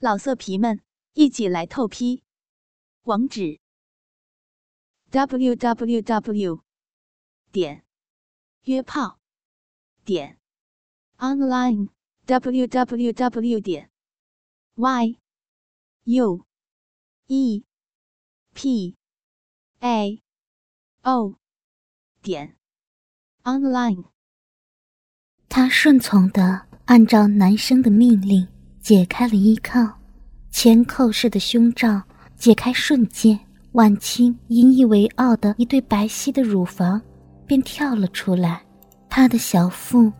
[0.00, 0.80] 老色皮们，
[1.14, 2.22] 一起来透批！
[3.02, 3.58] 网址
[5.10, 6.62] ：w w w
[7.50, 7.84] 点
[8.62, 9.18] 约炮
[10.04, 10.38] 点
[11.16, 11.88] online
[12.26, 13.90] w w w 点
[14.76, 15.18] y
[16.04, 16.46] u
[17.26, 17.64] e
[18.54, 18.96] p
[19.80, 20.22] a
[21.02, 21.34] o
[22.22, 22.56] 点
[23.42, 24.04] online。
[25.48, 28.57] 他顺从的按照男生的命令。
[28.88, 29.86] 解开了衣靠，
[30.50, 32.02] 前扣式的胸罩
[32.38, 33.38] 解开瞬间，
[33.72, 36.98] 婉清引以为傲的一对白皙的乳房
[37.46, 38.62] 便跳了出来。
[39.10, 40.10] 她的小腹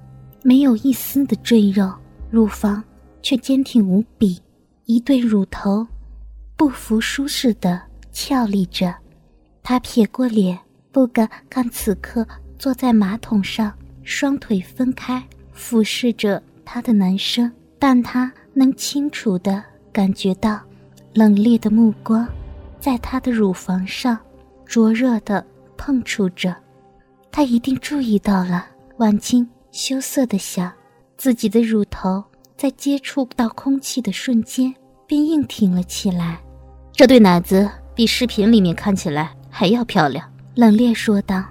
[0.42, 1.91] 没有一丝的赘肉，
[2.30, 2.84] 乳房
[3.22, 4.38] 却坚挺无比，
[4.84, 5.86] 一对乳头
[6.55, 7.80] 不服输似的
[8.12, 8.94] 翘立着。
[9.62, 10.58] 她撇过脸，
[10.92, 13.72] 不敢看此刻坐在马桶上
[14.02, 18.30] 双腿分开俯视着她的男生，但她。
[18.58, 19.62] 能清楚的
[19.92, 20.60] 感觉到
[21.14, 22.26] 冷冽的目光，
[22.80, 24.19] 在他的乳房上
[24.66, 25.46] 灼热的
[25.77, 26.56] 碰触着。
[27.30, 28.66] 他一定注意到了。
[28.96, 30.72] 婉清羞涩的想，
[31.16, 32.24] 自己的乳头
[32.56, 34.74] 在接触到空气的瞬间
[35.06, 36.40] 便硬挺了起来。
[36.90, 40.28] 这对奶子比视频里面看起来还要漂亮。
[40.56, 41.44] 冷冽说道：“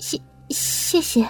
[0.00, 1.28] 谢谢谢。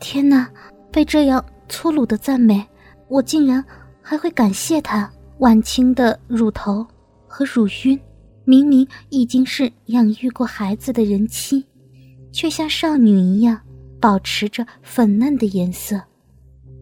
[0.00, 0.48] 天哪，
[0.90, 2.66] 被这样粗鲁的赞美，
[3.08, 3.62] 我竟然……”
[4.02, 6.86] 还会感谢他，婉清的乳头
[7.26, 7.98] 和乳晕，
[8.44, 11.64] 明明已经是养育过孩子的人妻，
[12.32, 13.58] 却像少女一样
[14.00, 16.02] 保持着粉嫩的颜色，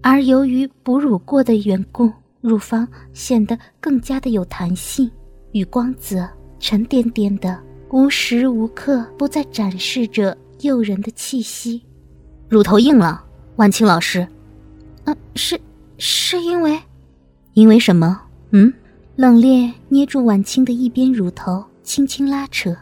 [0.03, 5.09] 而由于哺乳过的缘故，乳房显得更加的有弹性
[5.53, 11.83] 与光泽，沉甸甸的，无时无刻不在展示着诱人的气息。
[12.49, 13.23] 乳头硬了，
[13.57, 14.27] 婉清老师，
[15.05, 15.61] 嗯，是
[15.99, 16.81] 是因为。
[17.61, 18.19] 因为什么？
[18.53, 18.73] 嗯，
[19.17, 22.75] 冷冽捏住婉清的一边乳头，轻轻拉扯，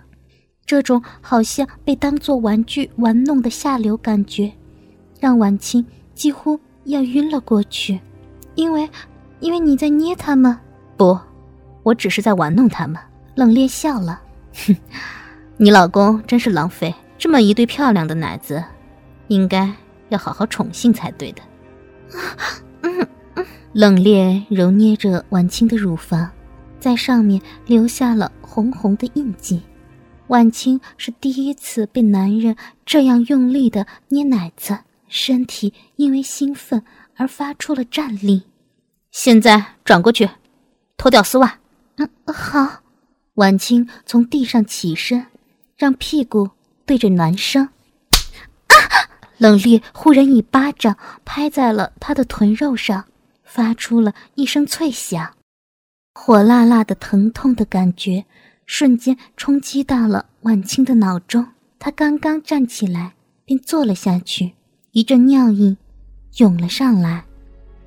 [0.64, 4.52] 这种好像被当作玩具玩弄的下流感觉，
[5.18, 5.84] 让婉清
[6.14, 7.98] 几乎要晕了过去。
[8.54, 8.88] 因为，
[9.40, 10.56] 因为你在捏他们？
[10.96, 11.18] 不，
[11.82, 13.02] 我只是在玩弄他们。
[13.34, 14.22] 冷冽笑了，
[14.64, 14.76] 哼，
[15.58, 18.62] 你老公真是浪费这么一对漂亮的奶子，
[19.26, 19.68] 应该
[20.10, 21.42] 要好好宠幸才对的。
[23.78, 26.28] 冷冽揉捏着婉清的乳房，
[26.80, 29.62] 在上面留下了红红的印记。
[30.26, 36.82] 婉清是第一次被男人这样用力的捏奶子，身体因为兴奋
[37.14, 38.42] 而发出了战栗。
[39.12, 40.28] 现在转过去，
[40.96, 41.60] 脱掉丝袜。
[41.98, 42.80] 嗯，好。
[43.34, 45.24] 婉清从地上起身，
[45.76, 46.50] 让屁股
[46.84, 47.64] 对着男生。
[48.66, 48.74] 啊！
[49.38, 53.04] 冷冽忽然一巴掌拍在了他的臀肉上。
[53.48, 55.34] 发出了一声脆响，
[56.14, 58.26] 火辣辣的疼痛的感觉
[58.66, 61.46] 瞬间冲击到了婉清的脑中。
[61.78, 63.14] 她刚刚站起来，
[63.46, 64.52] 便坐了下去，
[64.92, 65.78] 一阵尿意
[66.36, 67.24] 涌了上来。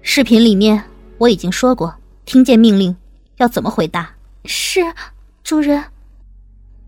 [0.01, 0.83] 视频里面
[1.19, 1.95] 我已经说过，
[2.25, 2.95] 听见命令
[3.37, 4.11] 要怎么回答？
[4.45, 4.81] 是，
[5.43, 5.83] 主人。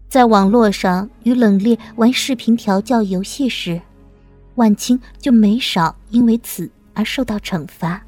[0.09, 3.79] 在网络上与冷冽玩视频调教游戏时，
[4.55, 8.03] 婉清就没少因为此而受到惩罚。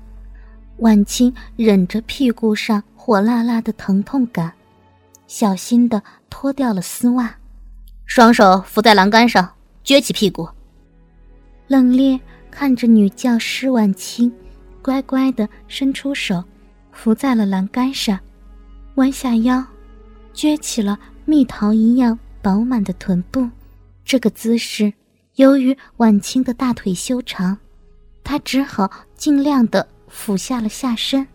[0.78, 4.52] 婉清忍着屁股上火辣辣的疼痛感，
[5.26, 7.34] 小心的脱掉了丝袜，
[8.06, 9.50] 双手扶在栏杆上，
[9.86, 10.48] 撅起屁股。
[11.68, 12.20] 冷冽
[12.52, 14.32] 看着女教师婉清，
[14.82, 16.44] 乖乖的伸出手，
[16.92, 18.20] 扶在了栏杆上，
[18.96, 19.66] 弯下腰，
[20.34, 23.50] 撅起了蜜桃一样饱满的臀部。
[24.04, 24.94] 这个姿势，
[25.36, 27.58] 由于婉清的大腿修长，
[28.24, 29.88] 她只好尽量的。
[30.16, 31.28] 俯下了下身，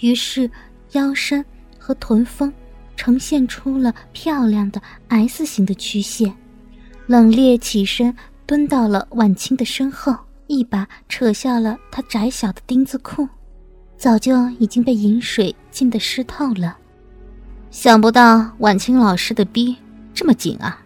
[0.00, 0.50] 于是
[0.90, 1.42] 腰身
[1.78, 2.52] 和臀峰
[2.96, 6.34] 呈现出了漂亮的 S 型的曲线。
[7.06, 8.14] 冷冽起身
[8.44, 10.14] 蹲到了婉清的身后，
[10.48, 13.26] 一把扯下了她窄小的丁字裤，
[13.96, 16.76] 早就已经被饮水浸得湿透了。
[17.70, 19.76] 想不到婉清老师的逼
[20.12, 20.82] 这么紧啊，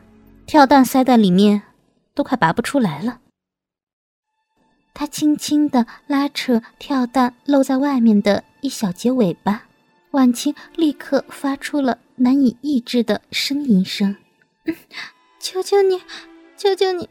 [0.47, 1.63] 跳蛋塞在里面
[2.15, 3.19] 都快拔不出来了。
[4.95, 9.65] 他轻轻地拉扯跳蛋露在外面的一小节尾巴，
[10.11, 14.17] 婉清立刻发出了难以抑制的呻吟声
[15.41, 16.03] ：“求求你，
[16.57, 17.09] 求求你，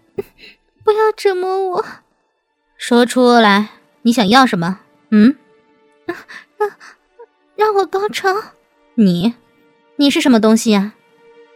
[0.83, 1.85] 不要折磨我！
[2.77, 3.69] 说出来，
[4.03, 4.79] 你想要什么？
[5.09, 5.35] 嗯？
[6.57, 6.71] 让
[7.55, 8.29] 让我高潮？
[8.95, 9.33] 你，
[9.95, 10.93] 你是什么东西呀？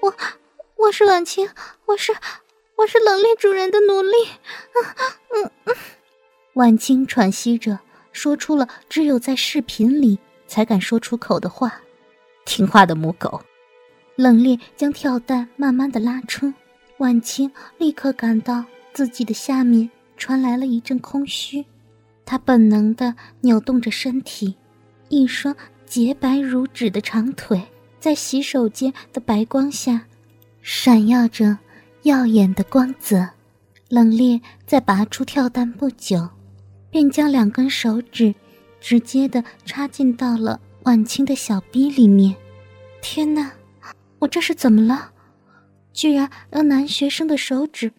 [0.02, 0.14] 我，
[0.78, 1.50] 我是婉清，
[1.86, 2.14] 我是，
[2.78, 4.12] 我是冷冽主人的奴隶。
[5.34, 5.76] 嗯嗯。”
[6.56, 7.78] 婉清喘息着，
[8.14, 10.18] 说出了只有在视频里
[10.48, 11.82] 才敢说出口的话。
[12.46, 13.42] 听话的母狗。
[14.16, 16.54] 冷冽将跳蛋慢慢的拉出，
[17.00, 18.64] 婉清立刻感到
[18.94, 21.66] 自己的下面传来了一阵空虚，
[22.24, 24.56] 她本能的扭动着身体，
[25.10, 25.54] 一双
[25.86, 27.62] 洁白如纸的长腿
[28.00, 30.06] 在洗手间的白光下，
[30.62, 31.58] 闪耀着
[32.04, 33.28] 耀眼的光泽。
[33.90, 36.28] 冷冽在拔出跳蛋不久，
[36.96, 38.34] 便将两根手指
[38.80, 42.34] 直接的插进到了婉清的小逼里面。
[43.02, 43.52] 天哪！
[44.20, 45.12] 我这是怎么了？
[45.92, 47.92] 居然让男学生的手指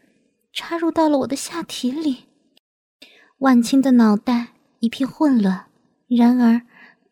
[0.51, 2.25] 插入到了我的下体里。
[3.41, 5.67] 万青的脑袋一片混乱。
[6.09, 6.63] 然而，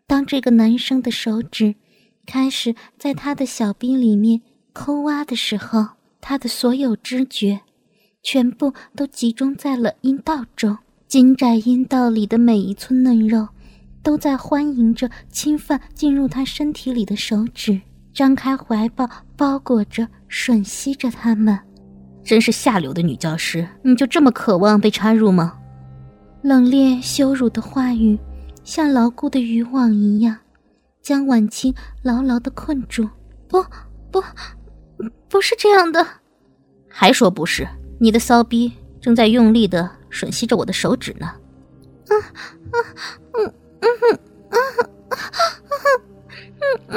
[0.07, 1.75] 当这个男生的手指
[2.25, 4.41] 开始在他的小臂里面
[4.73, 5.89] 抠挖的时候，
[6.23, 7.61] 他的所有知觉
[8.23, 10.79] 全部都集中在了阴道中。
[11.15, 13.47] 紧窄阴道里的每一寸嫩肉
[14.03, 17.81] 都在欢迎着侵犯进入他身体里的手指。
[18.13, 21.57] 张开怀抱，包裹着、吮吸着他们，
[22.25, 23.65] 真是下流的女教师！
[23.83, 25.57] 你就这么渴望被插入吗？
[26.43, 28.19] 冷冽羞辱的话语，
[28.65, 30.37] 像牢固的渔网一样，
[31.01, 31.73] 将晚清
[32.03, 33.09] 牢牢的困住。
[33.47, 33.65] 不，
[34.11, 34.21] 不，
[35.29, 36.05] 不是这样的！
[36.89, 37.65] 还说不是？
[38.01, 41.27] 你的骚逼正在用力的吮吸着我的手指呢。
[41.27, 42.77] 啊啊
[43.33, 44.19] 嗯嗯哼
[44.51, 44.57] 啊
[45.11, 45.75] 啊
[46.89, 46.97] 啊。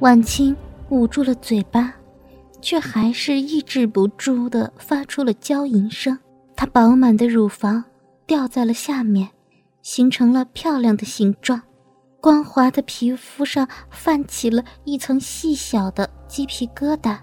[0.00, 0.54] 婉清
[0.90, 1.94] 捂住了嘴巴，
[2.60, 6.18] 却还是抑制不住的发出了娇吟声。
[6.54, 7.82] 她饱满的乳房
[8.26, 9.30] 掉在了下面，
[9.82, 11.62] 形成了漂亮的形状。
[12.20, 17.18] 光滑的皮肤上泛起了一层细小的鸡皮疙瘩。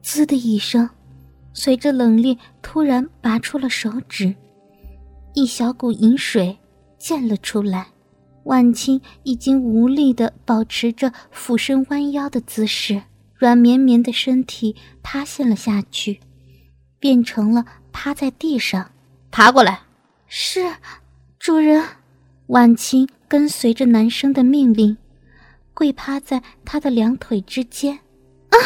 [0.00, 0.88] 滋的一声，
[1.54, 4.34] 随着冷冽突然拔出了手指，
[5.34, 6.58] 一小股银水
[6.98, 7.88] 溅了出来。
[8.44, 13.02] 万青已经无力地保持着俯身弯腰的姿势，
[13.36, 16.20] 软绵绵的身体塌陷了下去，
[16.98, 18.90] 变成了趴在地上。
[19.30, 19.80] 爬过来，
[20.26, 20.60] 是，
[21.38, 21.84] 主人。
[22.48, 24.96] 婉清跟随着男生的命令，
[25.72, 28.00] 跪趴在他的两腿之间。
[28.50, 28.58] 啊！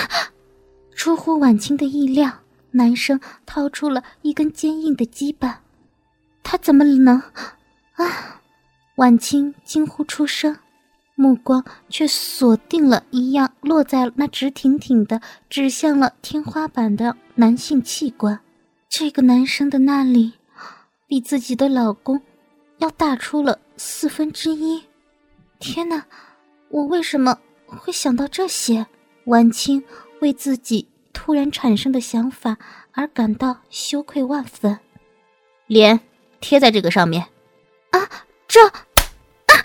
[0.95, 2.33] 出乎婉清的意料，
[2.77, 5.63] 男生掏出了一根坚硬的鸡巴。
[6.43, 7.21] 他怎么能？
[7.95, 8.41] 啊！
[8.97, 10.57] 婉清惊呼出声，
[11.15, 15.21] 目光却锁定了一样落在那直挺挺的、
[15.51, 18.41] 指向了天花板的男性器官。
[18.89, 20.35] 这个男生的那里，
[21.07, 22.21] 比自己的老公
[22.79, 24.85] 要大出了四分之一。
[25.59, 26.07] 天哪，
[26.69, 28.87] 我为什么会想到这些？
[29.25, 29.83] 婉清
[30.21, 30.87] 为自己
[31.17, 32.59] 突然产生的想法
[32.93, 34.79] 而感到羞愧万分。
[35.67, 35.99] 脸
[36.41, 37.23] 贴在这个上面。
[37.91, 37.99] 啊！
[38.47, 39.57] 这，啊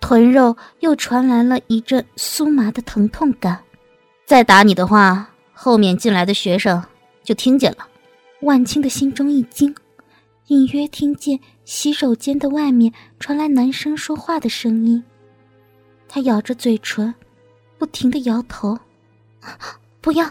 [0.00, 3.62] 臀肉又传来了一阵酥麻的疼痛感。
[4.24, 6.82] 再打你的话，后面进来的学生
[7.22, 7.86] 就听见了。
[8.40, 9.76] 万青的心中一惊，
[10.46, 15.04] 隐约听见洗手间的外面传来男生说话的声音。
[16.08, 17.14] 他咬着嘴唇，
[17.78, 18.78] 不停的摇头
[20.00, 20.28] ：“不要，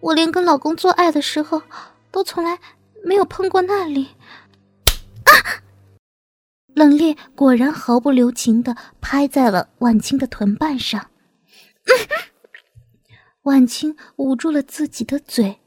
[0.00, 1.62] 我连跟老公做爱的时候，
[2.10, 2.58] 都从来
[3.04, 4.08] 没有碰过那里。”
[5.24, 5.32] 啊！
[6.74, 11.10] 冷冽果然毫不留情的拍在了婉清的臀瓣上，
[13.42, 15.58] 婉清捂住了自己的嘴，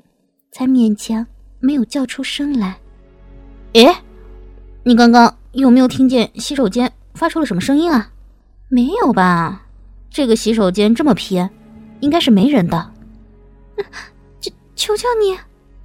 [0.52, 1.28] 才勉强
[1.60, 2.80] 没有叫出声来。
[3.74, 3.94] 诶，
[4.84, 8.10] 你刚刚有没有听见洗手间发出了什么声音啊？
[8.70, 9.68] 没有吧？
[10.10, 11.50] 这个洗手间这么偏，
[12.00, 12.94] 应该是没人的。
[14.82, 15.38] 求求求你，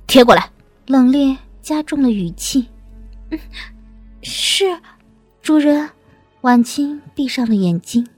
[0.06, 0.50] 贴过来。
[0.86, 2.66] 冷冽加重了语气。
[3.30, 3.38] 嗯，
[4.22, 4.64] 是。
[5.42, 5.86] 主人，
[6.40, 8.08] 婉清闭上了眼睛，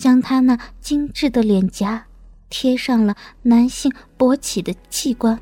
[0.00, 2.04] 将她那精致的脸颊
[2.50, 5.38] 贴上了男性勃起的器官，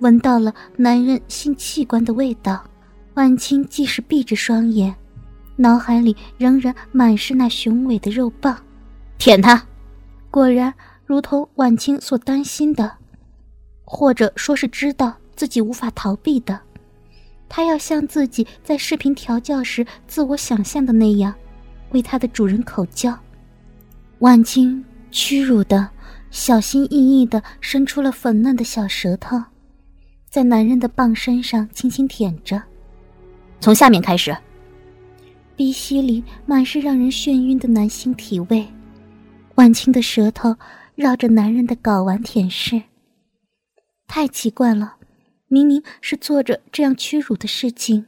[0.00, 2.62] 闻到了男人性器官的味道。
[3.14, 4.94] 婉清即使闭着双眼，
[5.56, 8.54] 脑海里仍然满是那雄伟的肉棒。
[9.16, 9.66] 舔他，
[10.30, 10.74] 果然
[11.06, 12.92] 如同婉清所担心的，
[13.86, 16.60] 或者说是知道自己无法逃避的。
[17.48, 21.32] 他要像自己在视频调教时自我想象的那样，
[21.92, 23.16] 为他的主人口交。
[24.18, 25.88] 婉清屈辱的、
[26.30, 29.40] 小心翼翼的伸出了粉嫩的小舌头，
[30.28, 32.60] 在男人的棒身上轻轻舔着。
[33.60, 34.36] 从下面开始。
[35.54, 38.66] 鼻息里满是让人眩晕的男性体味，
[39.54, 40.54] 婉清的舌头
[40.94, 42.82] 绕着男人的睾丸舔舐。
[44.06, 44.96] 太奇怪了。
[45.48, 48.06] 明明是做着这样屈辱的事情，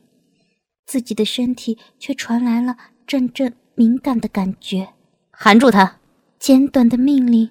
[0.84, 2.76] 自己的身体却传来了
[3.06, 4.88] 阵阵敏感的感觉。
[5.30, 5.98] 含住他！
[6.40, 7.48] 简短的命令，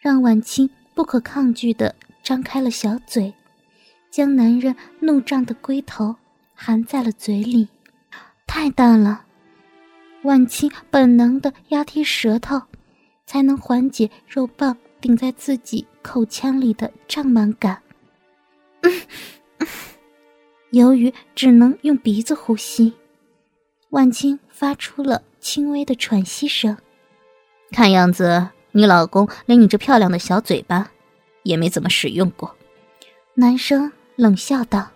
[0.00, 3.32] 让婉清不可抗拒的张开了小嘴，
[4.10, 6.16] 将男人怒胀的龟头
[6.54, 7.68] 含在了嘴里。
[8.46, 9.24] 太大了，
[10.22, 12.60] 婉清本能的压低舌头，
[13.26, 17.82] 才能缓解肉棒顶在自己口腔里的胀满感。
[20.70, 22.92] 由于只能用鼻子呼吸，
[23.90, 26.78] 婉清发出了轻微的喘息声。
[27.72, 30.92] 看样子，你老公连你这漂亮的小嘴巴
[31.42, 32.54] 也没怎么使用过。
[33.34, 34.86] 男生冷笑道，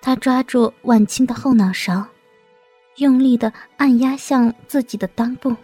[0.00, 2.06] 他抓住婉清的后脑勺。
[2.98, 5.56] 用力的按压向自己的裆部，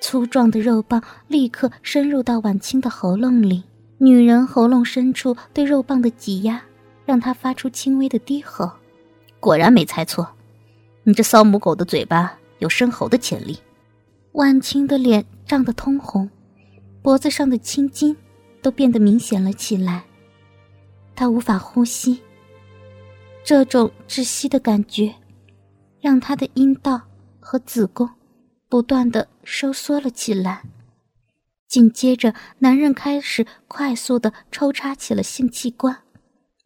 [0.00, 3.64] 粗壮的肉棒立刻深入到婉清的喉咙里。
[4.02, 6.62] 女人喉咙深处对肉棒的挤压，
[7.04, 8.70] 让她发出轻微的低吼。
[9.38, 10.26] 果然没猜错，
[11.02, 13.58] 你这骚母狗的嘴巴有生喉的潜力。
[14.32, 16.30] 婉清的脸涨得通红，
[17.02, 18.16] 脖子上的青筋
[18.62, 20.02] 都变得明显了起来。
[21.14, 22.22] 她无法呼吸，
[23.44, 25.14] 这种窒息的感觉。
[26.00, 26.98] 让他的阴道
[27.38, 28.08] 和子宫
[28.70, 30.62] 不断的收缩了起来，
[31.70, 35.96] 紧接着，男人开始快速的抽插起了性器官，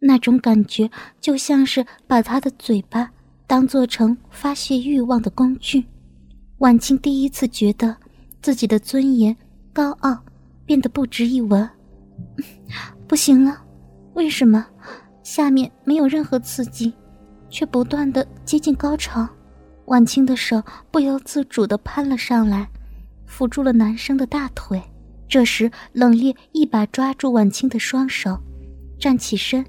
[0.00, 3.10] 那种感觉就像是把他的嘴巴
[3.46, 5.84] 当做成发泄欲望的工具。
[6.56, 7.94] 婉清第一次觉得
[8.40, 9.36] 自己的尊严、
[9.74, 10.18] 高傲
[10.64, 11.68] 变得不值一文。
[13.06, 13.62] 不行了，
[14.14, 14.66] 为什么
[15.22, 16.90] 下面没有任何刺激？
[17.50, 19.28] 却不断的接近高潮，
[19.84, 22.66] 婉清的手不由自主的攀了上来，
[23.26, 24.82] 扶住了男生的大腿。
[25.28, 28.38] 这时，冷冽一把抓住婉清的双手，
[28.98, 29.64] 站起身，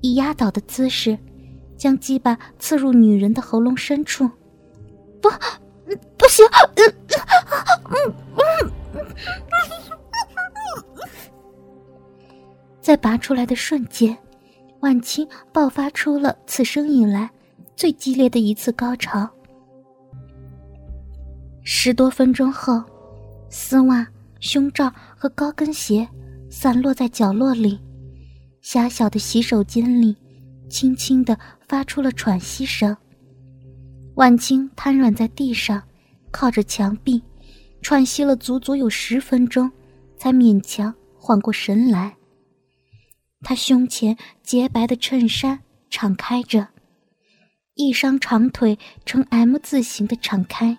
[0.00, 1.18] 以压倒的姿势，
[1.76, 4.28] 将鸡巴刺入女人的喉咙深处。
[5.20, 5.28] 不，
[6.16, 6.46] 不行！
[12.80, 14.16] 在拔出来的瞬间。
[14.80, 17.30] 婉清爆发出了此生以来
[17.76, 19.30] 最激烈的一次高潮。
[21.62, 22.82] 十多分钟后，
[23.48, 24.04] 丝袜、
[24.42, 26.06] 胸罩和高跟鞋
[26.50, 27.78] 散落在角落里，
[28.60, 30.16] 狭小的洗手间里，
[30.68, 32.94] 轻轻的发出了喘息声。
[34.16, 35.80] 婉清瘫软在地上，
[36.32, 37.22] 靠着墙壁，
[37.82, 39.70] 喘息了足足有十分钟，
[40.18, 42.16] 才勉强缓过神来。
[43.42, 46.66] 他胸前洁白的衬衫敞开着，
[47.74, 50.76] 一双长腿呈 M 字形的敞开，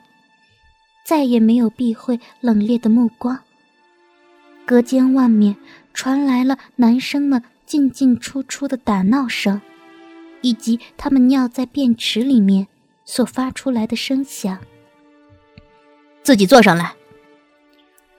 [1.05, 3.39] 再也没有避讳冷冽的目光。
[4.65, 5.55] 隔间外面
[5.93, 9.61] 传来了男生们进进出出的打闹声，
[10.41, 12.67] 以及他们尿在便池里面
[13.05, 14.57] 所发出来的声响。
[16.21, 16.93] 自己坐上来。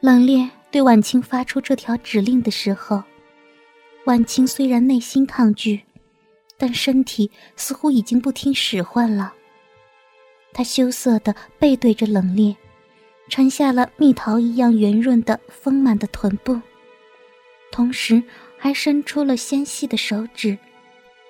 [0.00, 3.02] 冷冽对婉清发出这条指令的时候。
[4.04, 5.80] 婉清虽然内心抗拒，
[6.58, 9.32] 但身体似乎已经不听使唤了。
[10.52, 12.54] 他羞涩的背对着冷冽，
[13.28, 16.60] 沉下了蜜桃一样圆润的丰满的臀部，
[17.72, 18.22] 同时
[18.58, 20.58] 还伸出了纤细的手指，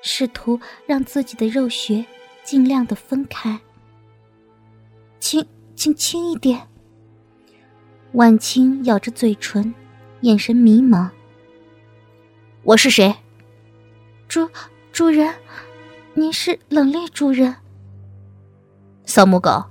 [0.03, 2.05] 试图让自己的肉穴
[2.43, 3.59] 尽量的分开。
[5.19, 6.69] 轻，请轻一点。
[8.13, 9.75] 婉清咬着嘴唇，
[10.21, 11.09] 眼神迷茫。
[12.63, 13.15] 我是谁？
[14.29, 14.49] 主
[14.93, 15.35] 主人，
[16.13, 17.57] 您是冷冽主人。
[19.07, 19.65] 扫墓狗，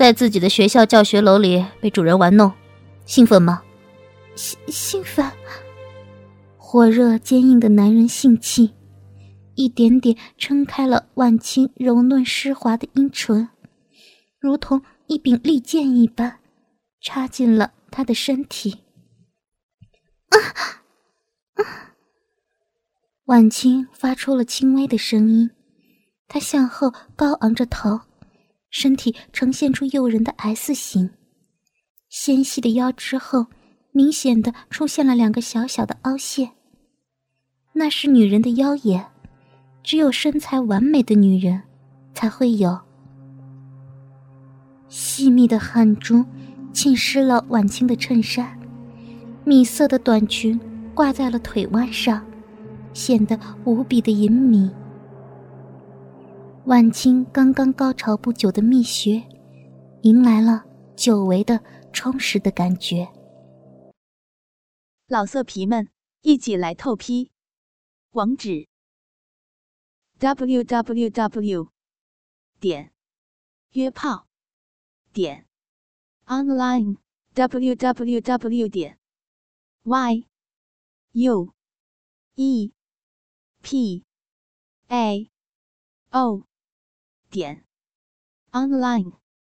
[0.00, 2.50] 在自己的学校教学楼里被主人玩弄，
[3.04, 3.62] 兴奋吗？
[4.34, 5.30] 兴兴奋。
[6.56, 8.72] 火热坚硬的男人性器，
[9.56, 13.50] 一点点撑开了婉清柔嫩湿滑的阴唇，
[14.38, 16.38] 如同一柄利剑一般，
[17.02, 18.78] 插进了他的身体。
[20.30, 20.36] 啊
[21.62, 21.92] 啊！
[23.26, 25.50] 婉清发出了轻微的声音，
[26.26, 28.00] 她向后高昂着头，
[28.70, 31.10] 身体呈现出诱人的 S 型，
[32.08, 33.46] 纤细的腰之后
[33.92, 36.52] 明显的出现了两个小小的凹陷，
[37.74, 39.06] 那是女人的腰眼，
[39.82, 41.62] 只有身材完美的女人
[42.14, 42.80] 才会有。
[44.88, 46.24] 细密的汗珠
[46.72, 48.58] 浸湿了晚清的衬衫，
[49.44, 50.58] 米色的短裙
[50.94, 52.24] 挂在了腿弯上。
[52.92, 54.68] 显得无比的隐秘。
[56.70, 59.26] 晚清刚刚高潮不久的蜜穴，
[60.02, 60.64] 迎来了
[60.96, 61.60] 久违的
[61.92, 63.08] 充实的感觉。
[65.08, 65.88] 老色皮们，
[66.20, 67.32] 一起来透批！
[68.12, 68.68] 网址
[70.20, 71.72] ：w w w.
[72.60, 72.92] 点
[73.72, 74.28] 约炮
[75.12, 75.48] 点
[76.26, 76.98] online
[77.34, 78.96] www 点
[79.82, 80.24] y
[81.14, 81.52] u
[82.36, 82.72] e
[83.60, 84.04] p
[84.86, 85.28] a
[86.10, 86.44] o
[87.30, 87.64] 点
[88.50, 89.19] online。